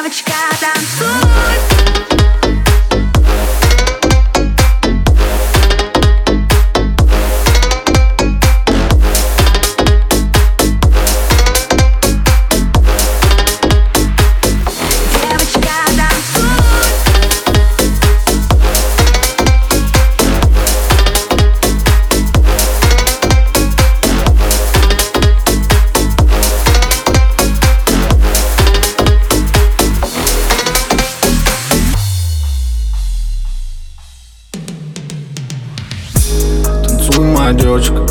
моя 0.00 1.29
девочка. 37.52 38.06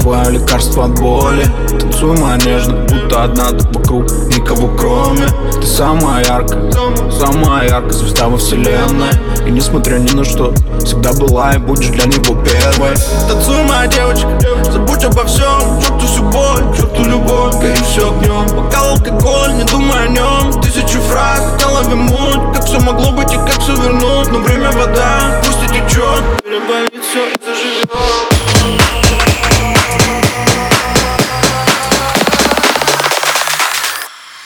Твое 0.00 0.30
лекарство 0.32 0.84
от 0.86 0.98
боли. 1.00 1.46
Танцуй 1.80 2.16
моя 2.18 2.36
нежно, 2.36 2.74
будто 2.88 3.24
одна 3.24 3.50
тут 3.50 3.76
вокруг. 3.76 4.10
Никого 4.28 4.68
кроме. 4.76 5.26
Ты 5.52 5.66
самая 5.66 6.24
яркая, 6.24 6.70
самая 7.10 7.68
яркая 7.68 7.92
звезда 7.92 8.28
во 8.28 8.36
вселенной. 8.36 9.10
И 9.46 9.50
несмотря 9.50 9.96
ни 9.98 10.10
на 10.12 10.24
что, 10.24 10.54
всегда 10.84 11.12
была 11.12 11.54
и 11.54 11.58
будешь 11.58 11.88
для 11.88 12.04
него 12.04 12.34
первой. 12.42 12.94
Танцуй 13.28 13.62
моя 13.64 13.86
девочка, 13.86 14.28
забудь 14.70 15.04
обо 15.04 15.24
всем 15.24 15.63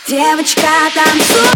Девочка, 0.08 0.62
танцуй. 0.94 1.50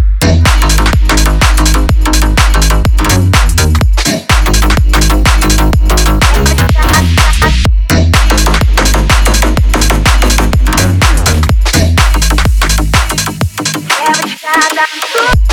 Девочка, 13.89 14.53
танцуй 14.75 15.52